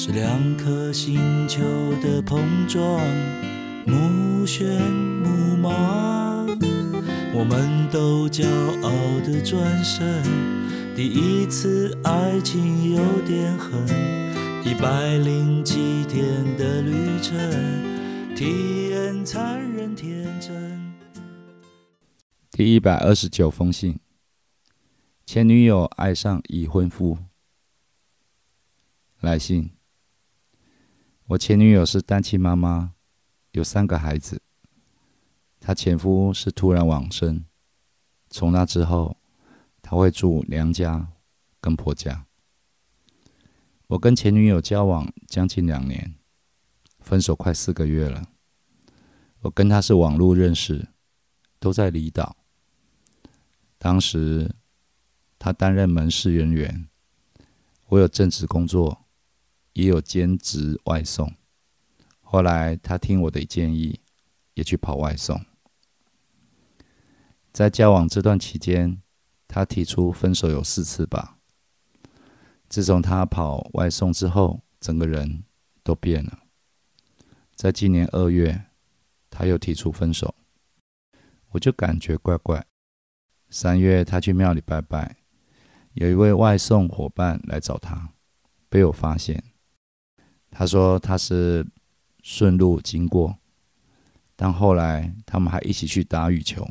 [0.00, 1.18] 是两颗星
[1.48, 1.60] 球
[2.00, 2.38] 的碰
[2.68, 3.04] 撞，
[3.84, 6.46] 目眩目盲。
[7.34, 8.46] 我们都骄
[8.80, 8.92] 傲
[9.26, 10.22] 的转身，
[10.94, 13.72] 第一次爱情有点狠，
[14.64, 17.36] 一百零七天的旅程，
[18.36, 20.94] 体验残忍天真。
[22.52, 23.98] 第一百二十九封信，
[25.26, 27.18] 前女友爱上已婚夫。
[29.20, 29.72] 来信，
[31.28, 32.94] 我前女友是单亲妈妈，
[33.52, 34.40] 有三个孩子。
[35.60, 37.44] 她前夫是突然往生，
[38.30, 39.18] 从那之后，
[39.82, 41.08] 她会住娘家
[41.60, 42.24] 跟婆家。
[43.88, 46.14] 我跟前女友交往将近两年，
[47.00, 48.30] 分手快四个月了。
[49.40, 50.88] 我跟她是网络认识，
[51.58, 52.38] 都在离岛。
[53.76, 54.54] 当时，
[55.38, 56.88] 他担任门市人员，
[57.88, 59.04] 我有正职工作，
[59.72, 61.32] 也有兼职外送。
[62.20, 64.00] 后来，他听我的建议，
[64.54, 65.40] 也去跑外送。
[67.52, 69.02] 在交往这段期间，
[69.46, 71.38] 他提出分手有四次吧。
[72.68, 75.44] 自从他跑外送之后，整个人
[75.82, 76.40] 都变了。
[77.54, 78.66] 在今年二月，
[79.30, 80.34] 他又提出分手，
[81.52, 82.66] 我就感觉怪怪。
[83.48, 85.16] 三月，他去庙里拜拜，
[85.94, 88.12] 有一位外送伙伴来找他，
[88.68, 89.42] 被我发现。
[90.58, 91.64] 他说他是
[92.20, 93.38] 顺路经过，
[94.34, 96.68] 但后来他们还一起去打羽球。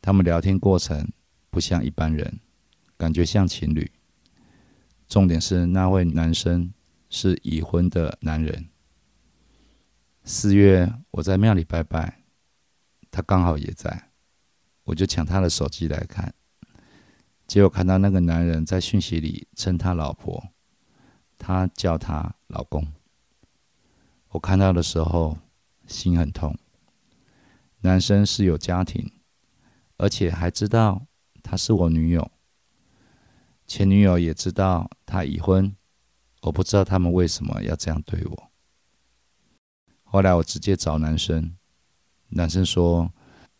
[0.00, 1.06] 他们聊天过程
[1.50, 2.40] 不像一般人，
[2.96, 3.92] 感觉像情侣。
[5.06, 6.72] 重点是那位男生
[7.10, 8.70] 是已婚的男人。
[10.24, 12.22] 四月，我在庙里拜拜，
[13.10, 14.08] 他刚好也在。
[14.84, 16.32] 我就抢他的手机来看，
[17.46, 20.42] 结果看到那个男人在讯息里称他老婆，
[21.38, 22.86] 他叫他老公。
[24.28, 25.38] 我看到的时候
[25.86, 26.56] 心很痛。
[27.80, 29.12] 男生是有家庭，
[29.96, 31.06] 而且还知道
[31.42, 32.30] 他是我女友，
[33.66, 35.76] 前女友也知道他已婚。
[36.42, 38.50] 我不知道他们为什么要这样对我。
[40.04, 41.56] 后来我直接找男生，
[42.28, 43.12] 男生说。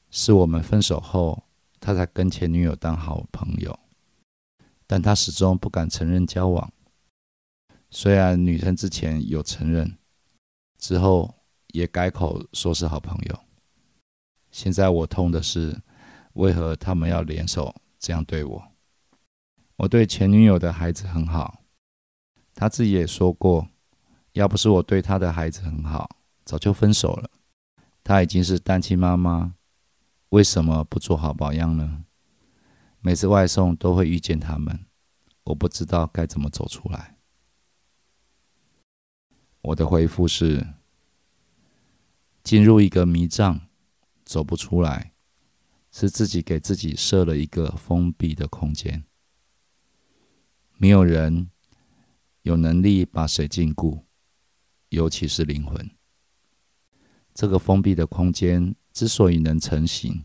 [0.09, 1.43] 是我们分手后，
[1.79, 3.77] 他才跟前女友当好朋友，
[4.87, 6.73] 但他始终不敢承认交往。
[7.91, 9.97] 虽然女生之前有承认，
[10.79, 13.41] 之后也改口说是好朋友。
[14.51, 15.81] 现在我痛的是，
[16.35, 18.73] 为何他们要联手这样对我？
[19.77, 21.63] 我对前女友的孩子很好，
[22.55, 23.69] 他自己也说过，
[24.33, 27.31] 要不是我对他的孩子很好，早就分手了。
[28.03, 29.55] 他已经是单亲妈妈。
[30.31, 32.05] 为什么不做好榜样呢？
[33.01, 34.87] 每次外送都会遇见他们，
[35.45, 37.16] 我不知道该怎么走出来。
[39.67, 40.65] 我的回复是：
[42.45, 43.63] 进入一个迷障，
[44.25, 45.13] 走不出来，
[45.91, 49.05] 是自己给自己设了一个封闭的空间，
[50.79, 51.51] 没有人
[52.43, 54.03] 有能力把谁禁锢，
[54.91, 55.91] 尤其是灵魂。
[57.35, 58.75] 这个封闭的空间。
[58.93, 60.25] 之所以能成型，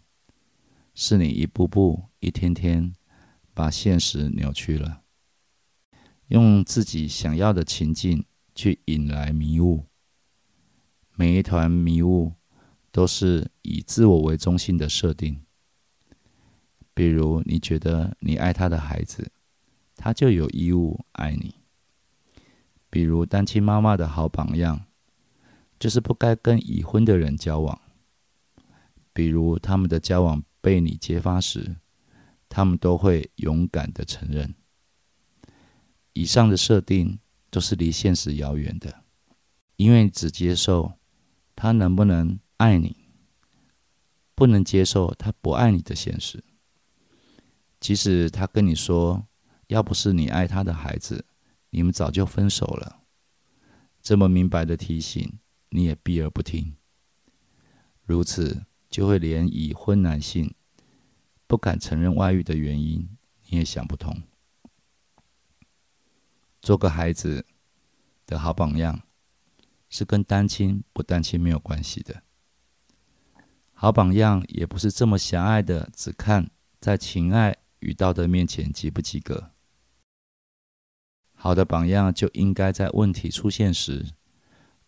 [0.94, 2.94] 是你一步步、一天天
[3.54, 5.02] 把现实扭曲了，
[6.30, 9.86] 用自己想要的情境去引来迷雾。
[11.16, 12.34] 每一团迷雾
[12.92, 15.42] 都是以自我为中心的设定。
[16.94, 19.32] 比如，你觉得你爱他的孩子，
[19.96, 21.56] 他就有义务爱你。
[22.90, 24.86] 比如，单亲妈妈的好榜样，
[25.80, 27.80] 就是不该跟已婚的人交往。
[29.14, 31.78] 比如他们的交往被你揭发时，
[32.50, 34.54] 他们都会勇敢的承认。
[36.14, 37.20] 以上的设定
[37.52, 39.04] 都是离现实遥远的，
[39.76, 40.94] 因为只接受
[41.56, 42.96] 他能不能爱你，
[44.34, 46.44] 不能接受他不爱你的现实。
[47.80, 49.28] 即使他跟你说，
[49.68, 51.26] 要不是你爱他的孩子，
[51.70, 53.04] 你们早就分手了。
[54.02, 55.38] 这么明白的提醒，
[55.70, 56.76] 你也避而不听。
[58.04, 58.64] 如此。
[58.92, 60.54] 就会连已婚男性
[61.48, 63.08] 不敢承认外遇的原因，
[63.48, 64.14] 你也想不通。
[66.62, 67.46] 做个孩子
[68.26, 69.02] 的好榜样，
[69.90, 72.24] 是跟单亲不单亲没有关系的。
[73.74, 79.52] 好榜样也不是这么狭隘的，只看在情爱与道德面前及不及格。
[81.34, 84.06] 好的榜样就应该在问题出现时，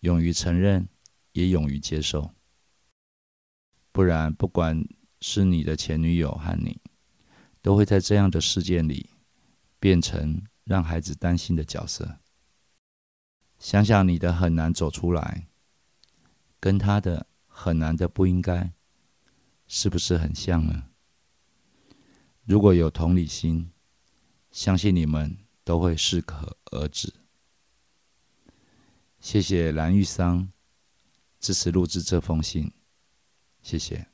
[0.01, 0.87] 勇于承认，
[1.31, 2.35] 也勇于接受。
[3.91, 4.87] 不然，不管
[5.19, 6.79] 是你的前女友和你，
[7.63, 9.09] 都会在这样的事件里
[9.79, 12.19] 变成让孩子担心的角色。
[13.59, 15.47] 想想你的很难走出来，
[16.59, 18.73] 跟他的很难的不应该。
[19.65, 20.89] 是不是很像呢？
[22.43, 23.71] 如果有同理心，
[24.51, 27.11] 相信你们都会适可而止。
[29.19, 30.51] 谢谢蓝玉桑
[31.39, 32.71] 支持录制这封信，
[33.63, 34.12] 谢谢。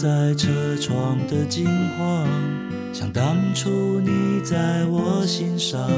[0.00, 1.66] 在车窗的金
[1.98, 2.24] 黄，
[2.92, 5.90] 像当初你在我心上，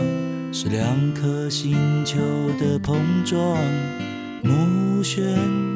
[0.50, 2.18] 是两颗星球
[2.58, 3.58] 的碰撞，
[4.42, 5.20] 目眩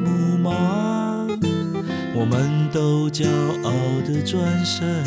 [0.02, 1.28] 目盲。
[2.14, 3.26] 我们都骄
[3.62, 3.70] 傲
[4.06, 5.04] 的转身，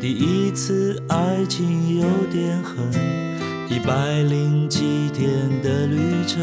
[0.00, 2.78] 第一次爱情有点狠，
[3.68, 5.28] 一百零几天
[5.62, 6.40] 的旅程，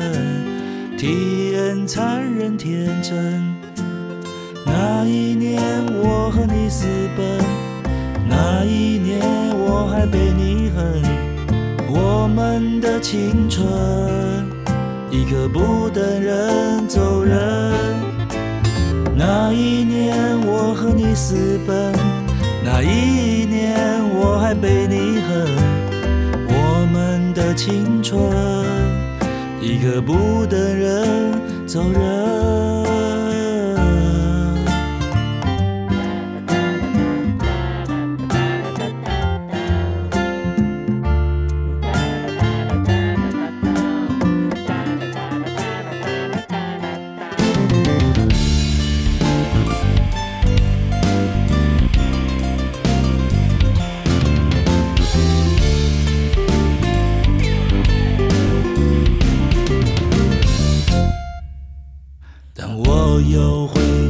[1.00, 3.55] 体验残忍天真。
[5.06, 5.62] 那一年
[6.02, 7.40] 我和你私奔，
[8.28, 9.22] 那一年
[9.56, 11.00] 我还被你恨，
[11.88, 13.64] 我们的青春
[15.12, 17.38] 一刻不等人走人。
[19.16, 20.18] 那一年
[20.48, 21.94] 我和你私奔，
[22.64, 23.78] 那一年
[24.10, 25.46] 我还被你恨，
[26.48, 28.20] 我们的青春
[29.62, 32.85] 一刻不等人走人。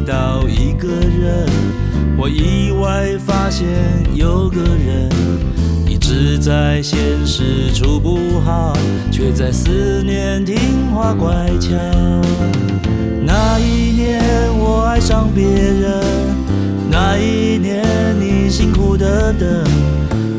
[0.06, 1.48] 到一个人
[2.16, 3.68] 我意外发现
[4.14, 5.10] 有个人
[5.88, 8.78] 一直在现实处不好
[9.12, 11.72] 却在思念听话乖巧。
[13.24, 14.22] 那一年
[14.60, 16.04] 我爱上别人
[16.92, 17.84] 那一年
[18.20, 19.66] 你辛苦的等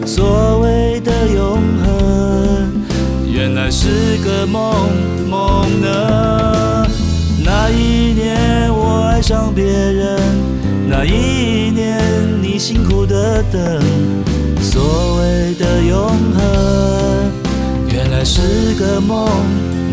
[0.07, 2.73] 所谓的永恒
[3.29, 4.89] 原来是个梦
[5.29, 6.87] 梦呢？
[7.45, 8.73] 那一年
[9.27, 10.21] 上别人，
[10.89, 12.01] 那一年
[12.41, 13.61] 你辛苦的等，
[14.63, 17.33] 所谓的永恒。
[17.93, 19.29] 原来是个梦，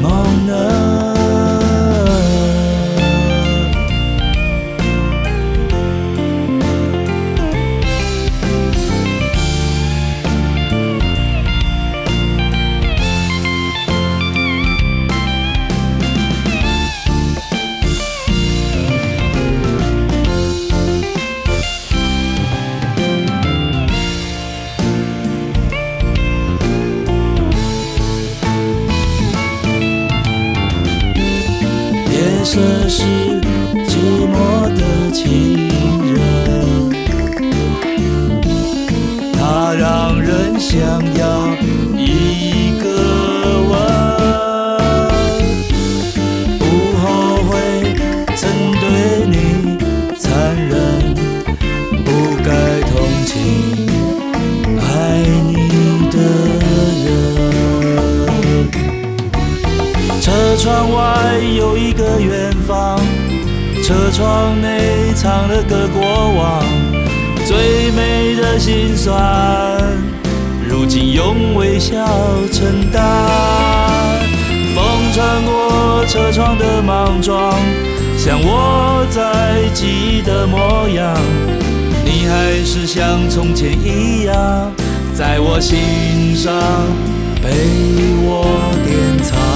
[0.03, 0.92] 梦呢？
[32.83, 33.01] 这是
[33.87, 33.95] 寂
[34.27, 34.35] 寞
[34.75, 34.81] 的
[35.13, 35.23] 情
[36.13, 36.19] 人，
[39.31, 40.77] 他让人想
[41.15, 41.23] 要
[41.97, 42.85] 一个
[43.69, 43.71] 吻，
[46.59, 46.61] 不
[46.99, 47.03] 后
[47.47, 47.51] 悔
[48.35, 48.41] 曾
[48.81, 48.83] 对
[49.29, 49.33] 你
[50.19, 50.75] 残忍，
[52.03, 52.07] 不
[52.43, 52.51] 该
[52.91, 52.91] 同
[53.25, 53.31] 情
[54.77, 54.83] 爱
[55.47, 55.55] 你
[56.11, 56.17] 的
[57.05, 57.07] 人。
[60.19, 60.99] 车窗外
[61.55, 61.62] 有。
[64.13, 66.01] 窗内藏了个过
[66.35, 66.63] 往，
[67.47, 69.17] 最美的心酸，
[70.69, 71.97] 如今用微笑
[72.51, 73.01] 承担。
[74.75, 77.55] 风穿过车窗的莽撞，
[78.15, 81.17] 像我在记忆的模样，
[82.05, 84.71] 你还是像从前一样，
[85.15, 86.53] 在我心上
[87.41, 87.49] 被
[88.21, 88.45] 我
[88.85, 89.52] 典藏。